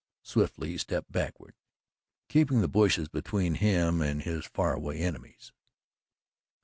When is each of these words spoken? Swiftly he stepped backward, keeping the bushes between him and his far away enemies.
Swiftly 0.23 0.69
he 0.69 0.77
stepped 0.79 1.11
backward, 1.11 1.53
keeping 2.27 2.61
the 2.61 2.67
bushes 2.67 3.07
between 3.07 3.53
him 3.53 4.01
and 4.01 4.23
his 4.23 4.47
far 4.47 4.73
away 4.73 4.97
enemies. 4.97 5.51